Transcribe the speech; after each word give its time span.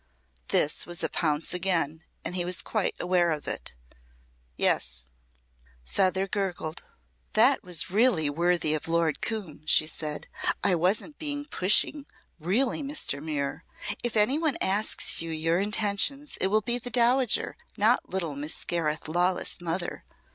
This 0.47 0.87
was 0.87 1.03
a 1.03 1.09
pounce 1.09 1.53
again 1.53 2.03
and 2.25 2.33
he 2.35 2.43
was 2.43 2.63
quite 2.63 2.95
aware 2.99 3.29
of 3.31 3.47
it. 3.47 3.75
"Yes." 4.55 5.11
Feather 5.85 6.25
gurgled. 6.27 6.81
"That 7.33 7.63
was 7.63 7.91
really 7.91 8.27
worthy 8.27 8.73
of 8.73 8.87
Lord 8.87 9.21
Coombe," 9.21 9.61
she 9.67 9.85
said. 9.85 10.27
"I 10.63 10.73
wasn't 10.73 11.19
being 11.19 11.45
pushing, 11.45 12.07
really, 12.39 12.81
Mr. 12.81 13.21
Muir. 13.21 13.63
If 14.03 14.17
any 14.17 14.39
one 14.39 14.57
asks 14.59 15.21
you 15.21 15.29
your 15.29 15.59
intentions 15.59 16.35
it 16.37 16.47
will 16.47 16.61
be 16.61 16.79
the 16.79 16.89
Dowager 16.89 17.55
not 17.77 18.09
little 18.09 18.35
Miss 18.35 18.65
Gareth 18.65 19.07
Lawless' 19.07 19.61
mother. 19.61 20.03